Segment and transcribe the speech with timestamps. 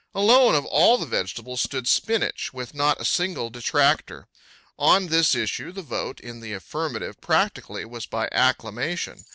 [0.15, 4.27] Alone, of all the vegetables, stood spinach, with not a single detractor.
[4.79, 9.25] On this issue the vote in the affirmative practically was by acclamation.